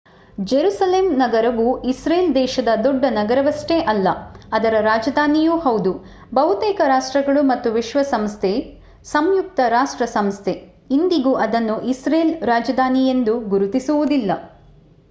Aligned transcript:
Jerusalem 0.43 1.17
ನಗರವು 1.17 1.65
Israel 1.83 2.35
ದೇಶದ 2.35 2.67
ದೊಡ್ಡ 2.83 3.05
ನಗರವಷ್ಟೇ 3.09 3.79
ಅಲ್ಲ 3.83 4.07
ಅದರ 4.51 4.73
ರಾಜಧಾನಿಯೂ 4.81 5.57
ಹೌದು. 5.57 5.91
ಬಹುತೇಕ 6.33 6.81
ರಾಷ್ಟ್ರಗಳು 6.87 7.43
ಮತ್ತು 7.43 7.71
ವಿಶ್ವಸಂಸ್ಥೆ 7.71 8.51
ಸಂಯುಕ್ತ 9.05 9.59
ರಾಷ್ಟ್ರ 9.69 10.05
ಸಂಸ್ಥೆ 10.05 10.55
ಇಂದಿಗೂ 10.89 11.33
ಅದನ್ನು 11.39 11.81
ಇಸ್ರೇಲ್ 11.89 12.41
ರಾಜಧಾನಿಯೆಂದು 12.43 13.39
ಗುರುತಿಸುವುದಿಲ್ಲ 13.49 14.31